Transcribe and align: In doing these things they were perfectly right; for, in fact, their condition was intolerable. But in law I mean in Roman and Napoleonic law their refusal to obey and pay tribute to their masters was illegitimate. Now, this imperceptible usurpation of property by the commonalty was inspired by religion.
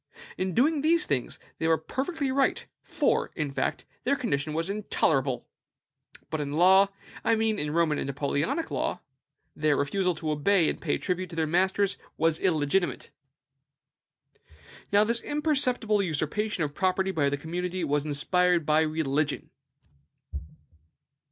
In 0.35 0.55
doing 0.55 0.81
these 0.81 1.05
things 1.05 1.37
they 1.59 1.67
were 1.67 1.77
perfectly 1.77 2.31
right; 2.31 2.65
for, 2.81 3.29
in 3.35 3.51
fact, 3.51 3.85
their 4.03 4.15
condition 4.15 4.55
was 4.55 4.67
intolerable. 4.67 5.47
But 6.31 6.41
in 6.41 6.53
law 6.53 6.87
I 7.23 7.35
mean 7.35 7.59
in 7.59 7.69
Roman 7.69 7.99
and 7.99 8.07
Napoleonic 8.07 8.71
law 8.71 9.01
their 9.55 9.77
refusal 9.77 10.15
to 10.15 10.31
obey 10.31 10.67
and 10.71 10.81
pay 10.81 10.97
tribute 10.97 11.29
to 11.29 11.35
their 11.35 11.45
masters 11.45 11.97
was 12.17 12.39
illegitimate. 12.39 13.11
Now, 14.91 15.03
this 15.03 15.21
imperceptible 15.21 16.01
usurpation 16.01 16.63
of 16.63 16.73
property 16.73 17.11
by 17.11 17.29
the 17.29 17.37
commonalty 17.37 17.85
was 17.85 18.03
inspired 18.03 18.65
by 18.65 18.81
religion. 18.81 19.51